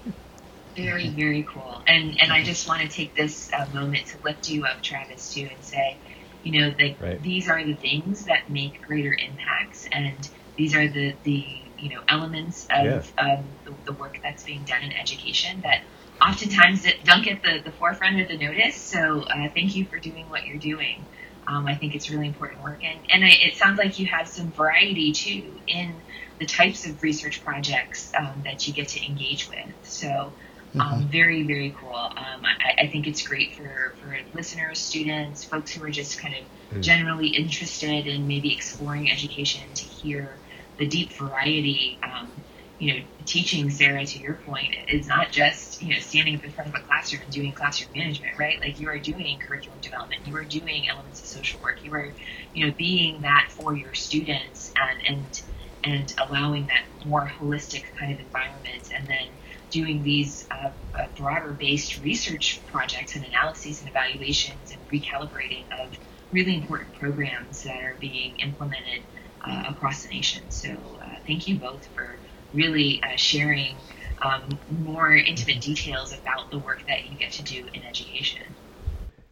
[0.77, 1.83] Very, very cool.
[1.89, 5.35] And and I just want to take this uh, moment to lift you up, Travis,
[5.35, 5.97] too, and say,
[6.45, 7.21] you know, that right.
[7.21, 10.15] these are the things that make greater impacts, and
[10.55, 11.45] these are the the
[11.81, 13.35] you know elements of yeah.
[13.39, 15.83] um, the, the work that's being done in education that
[16.21, 18.77] oftentimes don't get the, the forefront of the notice.
[18.77, 21.05] So uh, thank you for doing what you're doing.
[21.49, 22.85] Um, I think it's really important work.
[22.85, 25.95] And, and I, it sounds like you have some variety too in
[26.39, 29.67] the types of research projects um, that you get to engage with.
[29.83, 30.33] So
[30.75, 31.07] um, mm-hmm.
[31.09, 31.97] very, very cool.
[31.97, 36.35] Um, I, I, think it's great for, for listeners, students, folks who are just kind
[36.35, 36.83] of mm.
[36.83, 40.37] generally interested in maybe exploring education to hear
[40.77, 42.31] the deep variety um,
[42.79, 46.53] you know, teaching Sarah, to your point, is not just, you know, standing up in
[46.53, 48.61] front of a classroom and doing classroom management, right?
[48.61, 52.15] Like you are doing curriculum development, you are doing elements of social work, you are,
[52.53, 55.43] you know, being that for your students and, and
[55.85, 59.39] and allowing that more holistic kind of environment, and then
[59.71, 65.95] doing these uh, uh, broader based research projects and analyses and evaluations and recalibrating of
[66.33, 69.05] really important programs that are being implemented
[69.47, 70.51] uh, across the nation.
[70.51, 72.21] So uh, thank you both for
[72.55, 73.77] really uh, sharing
[74.23, 78.43] um, more intimate details about the work that you get to do in education.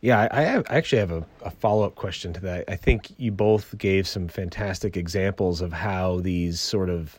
[0.00, 2.64] Yeah, I, have, I actually have a, a follow up question to that.
[2.68, 7.18] I think you both gave some fantastic examples of how these sort of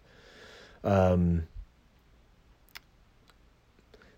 [0.84, 1.48] um,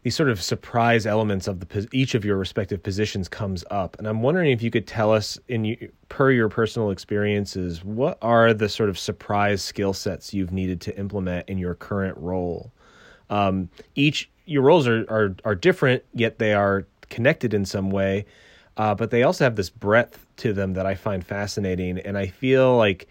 [0.09, 3.95] these sort of surprise elements of the each of your respective positions comes up.
[3.99, 8.51] And i'm wondering if you could tell us in per your personal experiences what are
[8.51, 12.71] the sort of surprise skill sets you've needed to implement in your current role?
[13.29, 18.25] Um, each your roles are, are are different yet they are connected in some way
[18.77, 21.99] uh, but they also have this breadth to them that i find fascinating.
[21.99, 23.07] And i feel like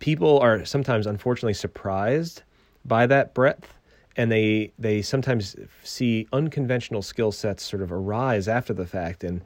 [0.00, 2.42] people are sometimes unfortunately surprised
[2.84, 3.72] by that breadth
[4.20, 9.42] and they they sometimes see unconventional skill sets sort of arise after the fact and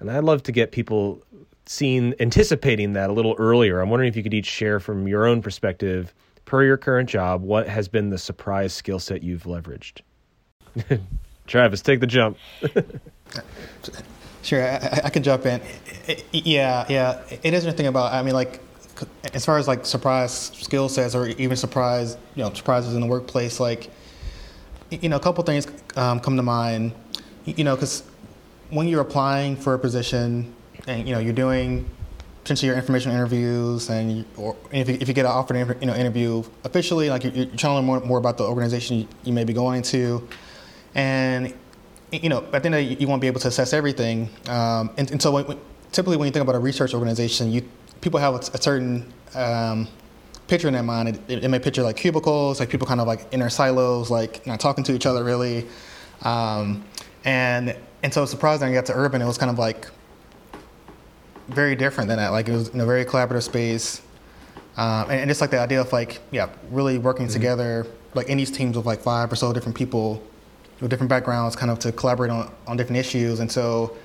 [0.00, 1.22] and I'd love to get people
[1.64, 3.80] seeing anticipating that a little earlier.
[3.80, 6.12] I'm wondering if you could each share from your own perspective
[6.44, 10.00] per your current job what has been the surprise skill set you've leveraged.
[11.46, 12.36] Travis, take the jump.
[14.42, 15.62] sure, I, I, can jump in.
[16.32, 18.12] yeah, yeah, it is interesting about.
[18.12, 18.60] I mean, like
[19.32, 23.06] as far as like surprise skill sets or even surprise, you know, surprises in the
[23.06, 23.90] workplace, like
[24.90, 26.92] you know, a couple things um, come to mind.
[27.44, 28.02] You know, because
[28.70, 30.54] when you're applying for a position
[30.86, 31.88] and you know you're doing
[32.42, 35.86] potentially your information interviews and you, or if you, if you get an offer you
[35.86, 39.08] know interview officially, like you're, you're trying to learn more, more about the organization you,
[39.24, 40.26] you, may be going to,
[40.94, 41.54] and
[42.12, 44.28] you know at the end of the day, you won't be able to assess everything.
[44.48, 45.58] Um, and, and, so when,
[45.92, 47.68] typically when you think about a research organization, you
[48.00, 49.88] people have a, a certain um,
[50.48, 51.20] picture in their mind.
[51.28, 54.46] It, it, may picture like cubicles, like people kind of like in their silos, like
[54.46, 55.66] not talking to each other really.
[56.22, 56.84] Um,
[57.24, 59.88] and and so surprising when I got to urban, it was kind of like
[61.48, 62.28] very different than that.
[62.28, 64.02] Like it was in a very collaborative space.
[64.76, 67.32] Um, and, and just like the idea of like, yeah, really working mm-hmm.
[67.32, 70.22] together, like in these teams of like five or so different people
[70.80, 73.40] with different backgrounds, kind of to collaborate on, on different issues.
[73.40, 73.96] And so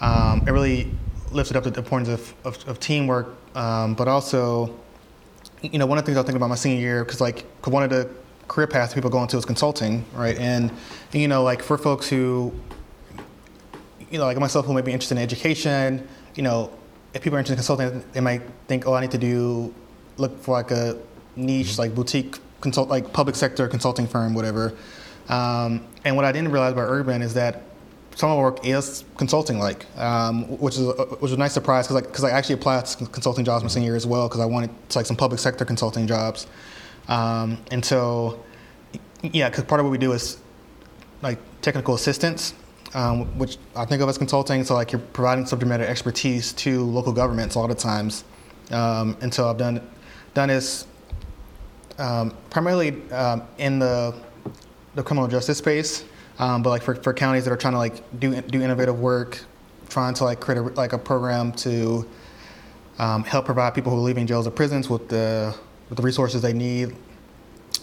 [0.00, 0.90] um, it really
[1.30, 4.74] lifted up the importance of, of, of teamwork, um, but also
[5.62, 7.44] you know, one of the things I was thinking about my senior year, because like
[7.64, 8.08] one of the
[8.46, 10.38] career paths people go into is consulting, right?
[10.38, 10.70] And,
[11.12, 12.52] you know, like for folks who,
[14.10, 16.72] you know, like myself who may be interested in education, you know,
[17.14, 19.74] if people are interested in consulting, they might think, oh, I need to do,
[20.16, 20.98] look for like a
[21.36, 21.82] niche, mm-hmm.
[21.82, 24.74] like boutique consult, like public sector consulting firm, whatever.
[25.28, 27.62] Um, and what I didn't realize about Urban is that
[28.18, 31.52] some of my work is consulting like, um, which is a, which was a nice
[31.52, 34.26] surprise because like, cause I actually applied to consulting jobs my senior year as well
[34.26, 36.48] because I wanted to, like some public sector consulting jobs.
[37.06, 38.42] Um, and so,
[39.22, 40.38] yeah, because part of what we do is
[41.22, 42.54] like technical assistance,
[42.92, 44.64] um, which I think of as consulting.
[44.64, 48.24] So like you're providing subject matter expertise to local governments a lot of times.
[48.72, 49.80] Um, and so I've done
[50.34, 50.88] done this
[51.98, 54.12] um, primarily um, in the
[54.96, 56.02] the criminal justice space.
[56.38, 59.44] Um, but like for, for counties that are trying to like do do innovative work,
[59.88, 62.08] trying to like create a, like a program to
[62.98, 65.54] um, help provide people who are leaving jails or prisons with the
[65.88, 66.94] with the resources they need.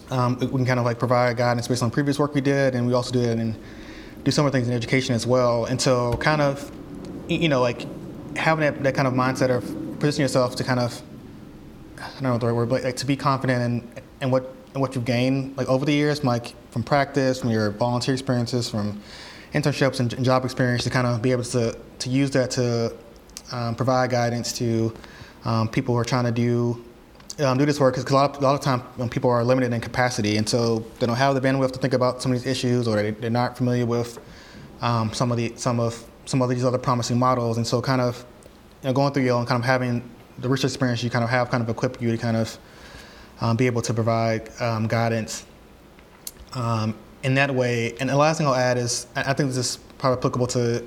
[0.10, 2.86] Um, we can kind of like provide guidance based on previous work we did, and
[2.86, 3.56] we also do it and
[4.24, 5.66] do the things in education as well.
[5.66, 6.72] And so, kind of,
[7.28, 7.86] you know, like
[8.36, 9.64] having that, that kind of mindset of
[10.00, 11.02] positioning yourself to kind of,
[11.98, 14.82] I don't know the right word, but like to be confident in, in what and
[14.82, 19.02] what you've gained like over the years, like from practice, from your volunteer experiences, from
[19.54, 22.94] internships and, job experience, to kind of be able to to use that to
[23.54, 24.94] um, provide guidance to
[25.46, 26.84] um, people who are trying to do
[27.40, 27.96] um, do this work.
[27.96, 30.50] Because a lot of, a lot of time um, people are limited in capacity and
[30.50, 33.26] so they don't have the bandwidth to think about some of these issues or they,
[33.26, 34.20] are not familiar with
[34.82, 37.56] um, some of the some of some of these other promising models.
[37.56, 38.26] And so kind of
[38.82, 40.04] you know, going through Yale and kind of having
[40.40, 42.58] the research experience you kind of have kind of equip you to kind of
[43.40, 45.46] um, be able to provide um, guidance
[46.56, 47.94] um, in that way.
[48.00, 50.84] And the last thing I'll add is I think this is probably applicable to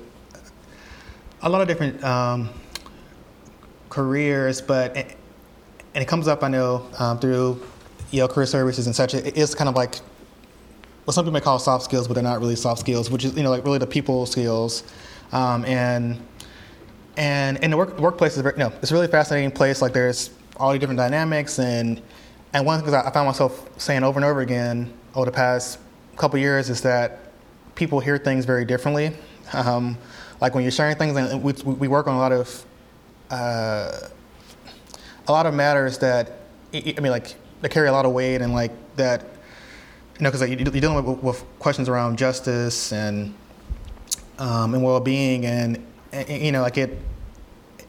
[1.41, 2.49] a lot of different um,
[3.89, 5.17] careers, but it,
[5.93, 7.65] and it comes up I know um, through
[8.11, 9.13] Yale Career Services and such.
[9.13, 9.95] It is kind of like
[11.05, 13.35] what some people may call soft skills, but they're not really soft skills, which is
[13.35, 14.83] you know like really the people skills,
[15.31, 16.19] um, and
[17.17, 19.81] and in the work, workplace is very, you know, it's a really fascinating place.
[19.81, 22.01] Like there's all the different dynamics and
[22.53, 25.79] and one thing I found myself saying over and over again over the past
[26.17, 27.19] couple years is that
[27.75, 29.13] people hear things very differently.
[29.53, 29.97] Um,
[30.41, 32.65] like when you're sharing things, and we, we work on a lot of
[33.29, 33.91] uh,
[35.27, 36.39] a lot of matters that
[36.73, 39.21] I mean, like that carry a lot of weight and like that
[40.17, 43.33] you know because like, you're dealing with, with, questions around justice and
[44.37, 46.97] um, and well-being and, and, you know like it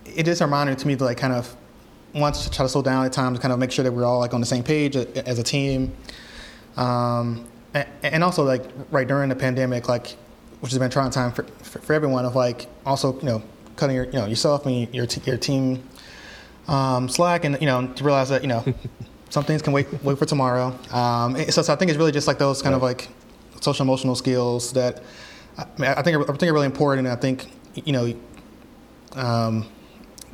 [0.05, 1.55] it is a reminder to me to like kind of
[2.15, 4.19] once to try to slow down at times kind of make sure that we're all
[4.19, 5.93] like on the same page as a team
[6.77, 10.17] um, and, and also like right during the pandemic like
[10.61, 13.43] which has been a trying time for, for, for everyone of like also you know
[13.77, 15.83] cutting your you know yourself and your your team
[16.69, 18.65] um, slack and you know to realize that you know
[19.31, 20.77] some things can wait wait for tomorrow.
[20.93, 22.77] Um, so, so, I think it's really just like those kind right.
[22.77, 23.09] of like
[23.61, 25.03] social emotional skills that
[25.57, 27.07] I, mean, I think I think are really important.
[27.07, 28.15] And I think you know
[29.15, 29.67] um,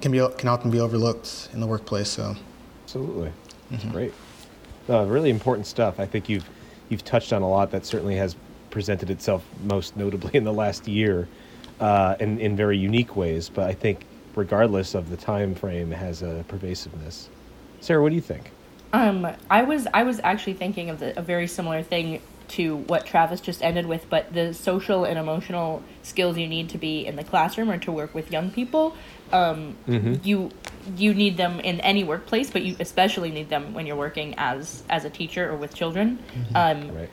[0.01, 2.09] can be can often be overlooked in the workplace.
[2.09, 2.35] So
[2.85, 3.33] absolutely,
[3.71, 3.91] mm-hmm.
[3.91, 4.15] great.
[4.89, 5.99] Uh, really important stuff.
[5.99, 6.49] I think you've
[6.89, 8.37] you've touched on a lot that certainly has
[8.71, 11.29] presented itself most notably in the last year
[11.81, 13.49] uh, in in very unique ways.
[13.49, 17.29] But I think regardless of the time frame, has a pervasiveness.
[17.81, 18.53] Sarah, what do you think?
[18.93, 23.05] Um, I was I was actually thinking of the, a very similar thing to what
[23.05, 27.17] Travis just ended with, but the social and emotional skills you need to be in
[27.17, 28.97] the classroom or to work with young people,
[29.33, 30.15] um, mm-hmm.
[30.23, 30.51] you
[30.97, 34.83] you need them in any workplace, but you especially need them when you're working as
[34.89, 36.19] as a teacher or with children.
[36.19, 36.57] Mm-hmm.
[36.57, 37.11] Um, right.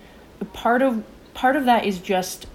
[0.54, 2.48] Part of part of that is just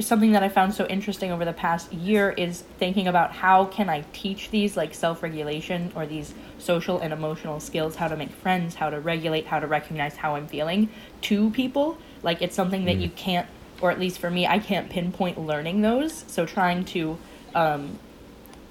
[0.00, 3.88] something that I found so interesting over the past year is thinking about how can
[3.88, 8.74] I teach these like self-regulation or these social and emotional skills, how to make friends,
[8.74, 10.88] how to regulate, how to recognize how I'm feeling
[11.22, 11.96] to people.
[12.24, 13.02] Like it's something that mm.
[13.02, 13.46] you can't
[13.80, 16.24] or at least for me, I can't pinpoint learning those.
[16.26, 17.18] So trying to
[17.54, 17.98] um,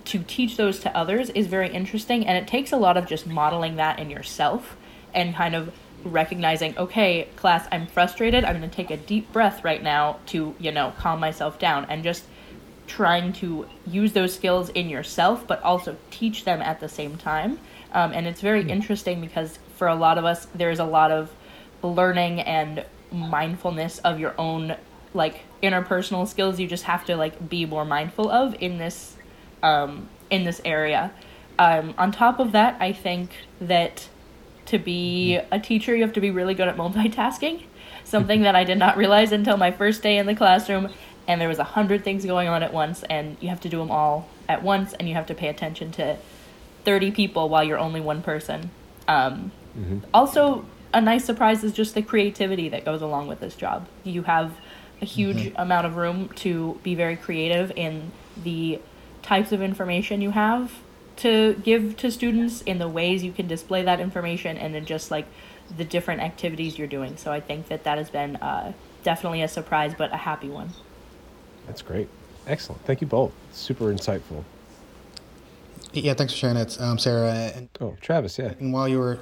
[0.05, 3.25] to teach those to others is very interesting and it takes a lot of just
[3.25, 4.75] modeling that in yourself
[5.13, 8.43] and kind of recognizing, okay, class, I'm frustrated.
[8.43, 11.85] I'm going to take a deep breath right now to, you know, calm myself down
[11.89, 12.25] and just
[12.87, 17.59] trying to use those skills in yourself, but also teach them at the same time.
[17.93, 18.69] Um, and it's very hmm.
[18.69, 21.31] interesting because for a lot of us, there's a lot of
[21.81, 24.75] learning and mindfulness of your own
[25.13, 29.12] like interpersonal skills you just have to like be more mindful of in this
[29.63, 31.11] um, in this area
[31.57, 34.07] um, on top of that i think that
[34.65, 37.63] to be a teacher, you have to be really good at multitasking.
[38.03, 40.89] Something that I did not realize until my first day in the classroom.
[41.27, 43.77] And there was a hundred things going on at once, and you have to do
[43.77, 46.17] them all at once, and you have to pay attention to
[46.83, 48.71] 30 people while you're only one person.
[49.07, 49.99] Um, mm-hmm.
[50.13, 53.87] Also, a nice surprise is just the creativity that goes along with this job.
[54.03, 54.53] You have
[55.01, 55.61] a huge mm-hmm.
[55.61, 58.11] amount of room to be very creative in
[58.43, 58.81] the
[59.23, 60.79] types of information you have
[61.15, 65.11] to give to students in the ways you can display that information and then just
[65.11, 65.25] like
[65.77, 67.17] the different activities you're doing.
[67.17, 70.69] So I think that that has been uh, definitely a surprise, but a happy one.
[71.67, 72.09] That's great.
[72.47, 72.83] Excellent.
[72.85, 73.31] Thank you both.
[73.53, 74.43] Super insightful.
[75.93, 77.51] Yeah, thanks for sharing that, um, Sarah.
[77.55, 78.53] And, oh, Travis, yeah.
[78.59, 79.19] And while you were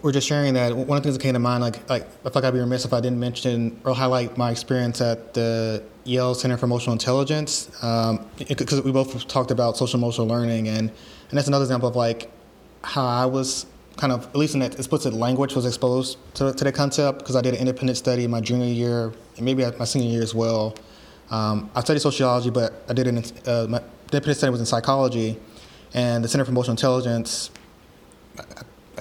[0.00, 2.30] we're just sharing that one of the things that came to mind, like like I
[2.30, 5.82] feel like I'd be remiss if I didn't mention or highlight my experience at the
[6.04, 10.90] Yale Center for Emotional Intelligence, because um, we both talked about social emotional learning, and
[10.90, 12.30] and that's another example of like
[12.84, 16.64] how I was kind of at least in that explicit language was exposed to, to
[16.64, 20.08] the concept because I did an independent study my junior year and maybe my senior
[20.08, 20.74] year as well.
[21.30, 25.38] Um, I studied sociology, but I did an uh, my independent study was in psychology,
[25.92, 27.50] and the Center for Emotional Intelligence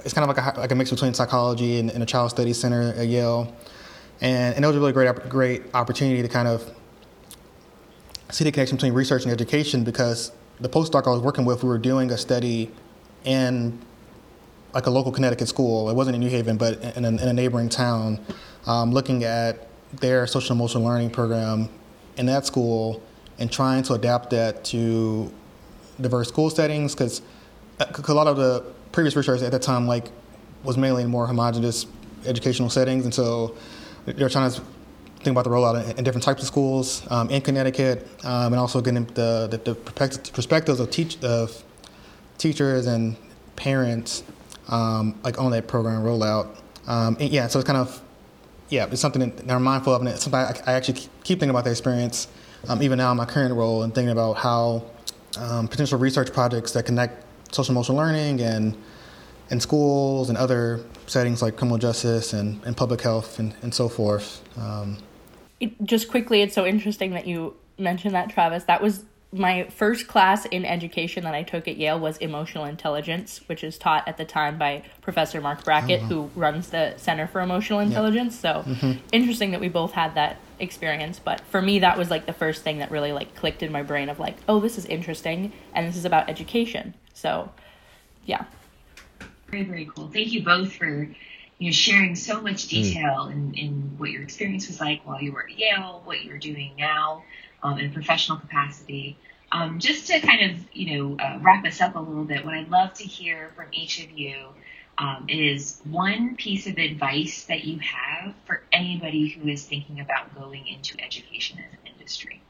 [0.03, 2.59] it's kind of like a, like a mix between psychology and, and a child studies
[2.59, 3.53] center at Yale.
[4.21, 6.69] And, and it was a really great, great opportunity to kind of
[8.29, 11.69] see the connection between research and education because the postdoc I was working with, we
[11.69, 12.71] were doing a study
[13.25, 13.79] in
[14.73, 15.89] like a local Connecticut school.
[15.89, 18.19] It wasn't in New Haven, but in a, in a neighboring town,
[18.65, 21.67] um, looking at their social emotional learning program
[22.17, 23.01] in that school
[23.39, 25.31] and trying to adapt that to
[25.99, 27.21] diverse school settings because
[27.79, 30.09] uh, a lot of the previous research at that time like
[30.63, 31.85] was mainly in more homogenous
[32.25, 33.55] educational settings, and so
[34.05, 34.61] they were trying to
[35.19, 38.59] think about the rollout in, in different types of schools um, in Connecticut, um, and
[38.59, 41.63] also getting the, the, the perspectives of, teach, of
[42.37, 43.15] teachers and
[43.55, 44.23] parents
[44.69, 46.57] um, like on that program rollout.
[46.87, 48.01] Um, and yeah, so it's kind of
[48.69, 51.49] yeah, it's something that I'm mindful of, and it's something I, I actually keep thinking
[51.49, 52.27] about the experience,
[52.69, 54.85] um, even now in my current role, and thinking about how
[55.37, 58.75] um, potential research projects that connect social emotional learning and
[59.49, 63.89] in schools and other settings like criminal justice and, and public health and, and so
[63.89, 64.41] forth.
[64.57, 64.97] Um,
[65.59, 68.63] it, just quickly, it's so interesting that you mentioned that, Travis.
[68.63, 73.41] That was my first class in education that I took at Yale was emotional intelligence,
[73.47, 76.05] which is taught at the time by Professor Mark Brackett, oh.
[76.05, 78.37] who runs the Center for Emotional Intelligence.
[78.37, 78.93] So mm-hmm.
[79.11, 81.19] interesting that we both had that experience.
[81.19, 83.83] But for me, that was like the first thing that really like clicked in my
[83.83, 86.93] brain of like, oh, this is interesting, and this is about education.
[87.13, 87.51] So,
[88.25, 88.45] yeah.
[89.49, 90.07] Very, very cool.
[90.07, 91.07] Thank you both for
[91.57, 92.69] you know sharing so much hmm.
[92.69, 93.33] detail mm.
[93.33, 96.73] in, in what your experience was like while you were at Yale, what you're doing
[96.77, 97.23] now
[97.63, 99.17] um, in professional capacity.
[99.51, 102.53] Um, just to kind of you know uh, wrap us up a little bit, what
[102.53, 104.35] I'd love to hear from each of you
[104.97, 110.33] um, is one piece of advice that you have for anybody who is thinking about
[110.35, 112.41] going into education as an industry.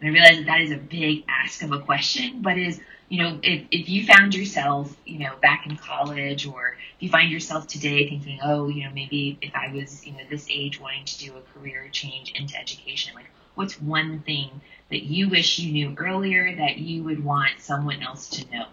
[0.00, 3.22] And I realize that that is a big ask of a question, but is you
[3.22, 7.30] know, if, if you found yourself, you know, back in college or if you find
[7.30, 11.04] yourself today thinking, oh, you know, maybe if I was, you know, this age wanting
[11.06, 15.72] to do a career change into education, like what's one thing that you wish you
[15.72, 18.66] knew earlier that you would want someone else to know?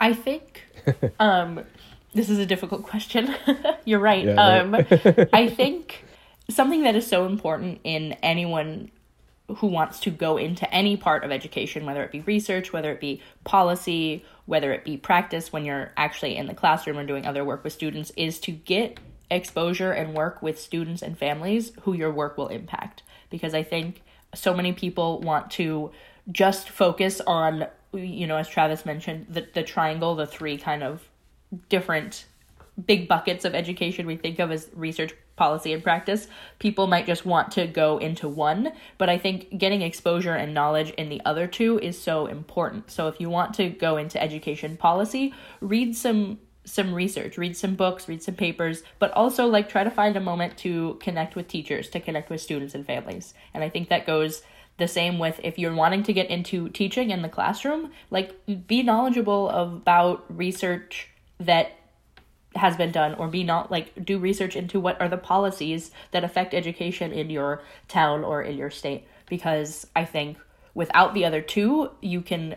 [0.00, 0.66] I think
[1.20, 1.64] um,
[2.12, 3.34] this is a difficult question.
[3.84, 4.24] You're right.
[4.24, 4.74] Yeah, um,
[5.32, 6.04] I think
[6.48, 8.90] something that is so important in anyone
[9.56, 13.00] who wants to go into any part of education, whether it be research, whether it
[13.00, 17.44] be policy, whether it be practice when you're actually in the classroom or doing other
[17.44, 18.98] work with students, is to get
[19.30, 23.02] exposure and work with students and families who your work will impact.
[23.30, 24.02] Because I think
[24.34, 25.92] so many people want to
[26.30, 31.08] just focus on, you know, as Travis mentioned, the, the triangle, the three kind of
[31.68, 32.26] different
[32.86, 36.28] big buckets of education we think of as research policy and practice,
[36.58, 38.74] people might just want to go into one.
[38.98, 42.90] But I think getting exposure and knowledge in the other two is so important.
[42.90, 45.32] So if you want to go into education policy,
[45.62, 49.90] read some some research, read some books, read some papers, but also like try to
[49.90, 53.32] find a moment to connect with teachers, to connect with students and families.
[53.54, 54.42] And I think that goes
[54.76, 58.82] the same with if you're wanting to get into teaching in the classroom, like be
[58.82, 61.79] knowledgeable about research that
[62.56, 66.24] has been done or be not like do research into what are the policies that
[66.24, 69.06] affect education in your town or in your state.
[69.28, 70.36] Because i think
[70.74, 72.56] without the other two you can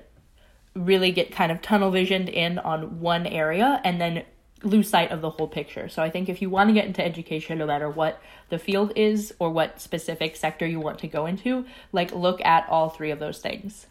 [0.76, 4.24] really get kind of tunnel visioned in on one area and then
[4.64, 5.88] lose sight of the whole picture.
[5.88, 8.20] So i think if you want to get into education no matter what
[8.50, 12.68] the field is or what specific sector you want to go into like look at
[12.68, 13.86] all three of those things.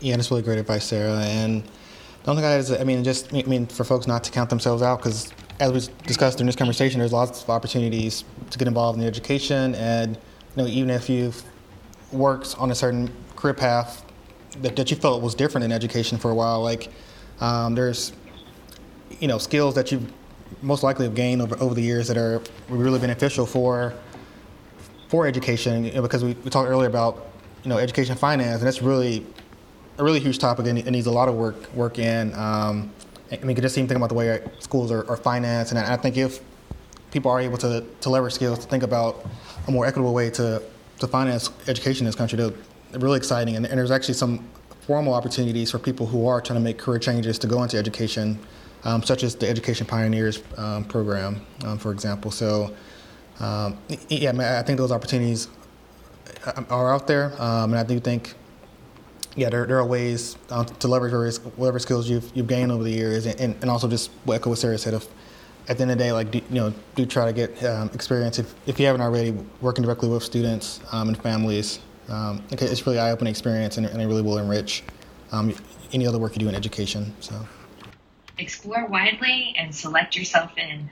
[0.00, 1.18] Yeah that's really great advice sarah.
[1.18, 1.62] And
[2.28, 4.98] only thing I I mean, just I mean, for folks not to count themselves out,
[4.98, 9.06] because as we discussed in this conversation, there's lots of opportunities to get involved in
[9.06, 11.42] education, and you know, even if you've
[12.12, 14.04] worked on a certain career path
[14.60, 16.90] that, that you felt was different in education for a while, like
[17.40, 18.12] um, there's
[19.20, 20.06] you know skills that you
[20.62, 23.94] most likely have gained over, over the years that are really beneficial for
[25.08, 27.26] for education, you know, because we, we talked earlier about
[27.62, 29.26] you know education finance, and that's really
[29.98, 32.34] a really huge topic and it needs a lot of work work in.
[32.34, 32.90] Um,
[33.30, 36.16] I mean, just even think about the way schools are, are financed, and I think
[36.16, 36.40] if
[37.10, 39.26] people are able to, to leverage skills to think about
[39.66, 40.62] a more equitable way to,
[40.98, 42.52] to finance education in this country, they're
[43.00, 43.56] really exciting.
[43.56, 44.48] And, and there's actually some
[44.80, 48.38] formal opportunities for people who are trying to make career changes to go into education,
[48.84, 52.30] um, such as the Education Pioneers um, program, um, for example.
[52.30, 52.74] So,
[53.40, 53.76] um,
[54.08, 55.48] yeah, I think those opportunities
[56.46, 58.34] uh, are out there, um, and I do think
[59.38, 62.82] yeah, there, there are ways uh, to leverage various, whatever skills you've, you've gained over
[62.82, 65.06] the years, and, and, and also just what echo what Sarah said of
[65.68, 67.88] at the end of the day, like do, you know, do try to get um,
[67.94, 69.30] experience if, if you haven't already
[69.60, 71.78] working directly with students um, and families.
[72.08, 74.82] Um, it's really eye-opening experience, and, and, it really will enrich
[75.30, 75.54] um,
[75.92, 77.14] any other work you do in education.
[77.20, 77.46] So
[78.38, 80.88] explore widely and select yourself in.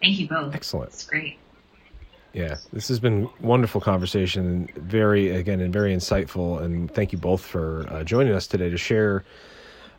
[0.00, 0.54] Thank you both.
[0.54, 0.92] Excellent.
[0.92, 1.38] It's great.
[2.32, 6.62] Yeah, this has been wonderful conversation, very again and very insightful.
[6.62, 9.24] And thank you both for uh, joining us today to share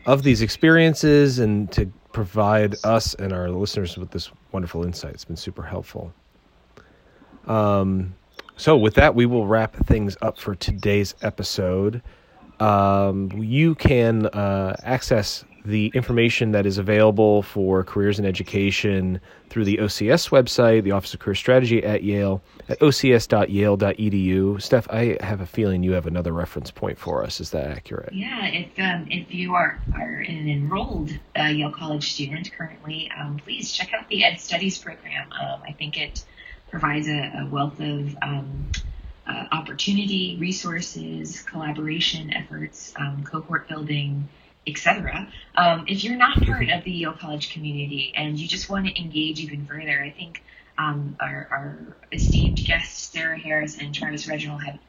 [0.05, 5.13] of these experiences and to provide us and our listeners with this wonderful insight.
[5.13, 6.11] It's been super helpful.
[7.47, 8.15] Um,
[8.57, 12.01] so with that, we will wrap things up for today's episode.
[12.59, 19.65] Um, you can uh, access the information that is available for careers in education through
[19.65, 24.61] the OCS website, the Office of Career Strategy at Yale, at ocs.yale.edu.
[24.61, 27.39] Steph, I have a feeling you have another reference point for us.
[27.39, 28.13] Is that accurate?
[28.13, 33.37] Yeah, if um, if you are, are an enrolled uh, Yale College student currently, um,
[33.37, 35.31] please check out the Ed Studies program.
[35.31, 36.25] Um, I think it
[36.69, 38.71] provides a, a wealth of um,
[39.27, 44.27] uh, opportunity, resources, collaboration efforts, um, cohort building
[44.65, 45.31] etc.
[45.55, 48.99] Um, if you're not part of the Yale College community and you just want to
[48.99, 50.43] engage even further, I think
[50.77, 51.77] um, our, our,
[52.11, 54.79] esteemed guests, Sarah Harris and Travis Reginald, have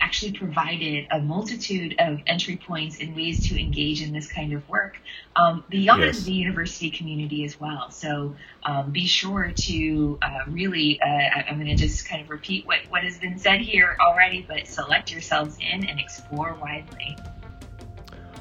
[0.00, 4.68] actually provided a multitude of entry points and ways to engage in this kind of
[4.68, 4.98] work
[5.34, 6.24] um, beyond yes.
[6.24, 7.90] the university community as well.
[7.90, 11.06] So um, be sure to uh, really, uh,
[11.48, 14.66] I'm going to just kind of repeat what, what has been said here already, but
[14.66, 17.16] select yourselves in and explore widely.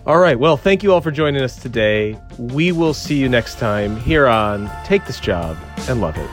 [0.05, 0.37] All right.
[0.37, 2.19] Well, thank you all for joining us today.
[2.37, 6.29] We will see you next time here on Take This Job and Love It.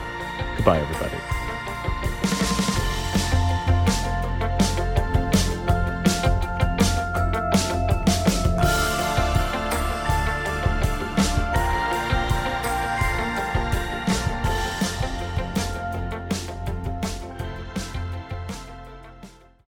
[0.57, 1.40] Goodbye, everybody.